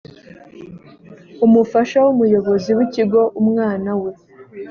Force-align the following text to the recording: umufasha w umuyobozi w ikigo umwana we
umufasha 1.45 1.97
w 2.05 2.07
umuyobozi 2.13 2.71
w 2.77 2.79
ikigo 2.85 3.21
umwana 3.41 3.91
we 4.01 4.11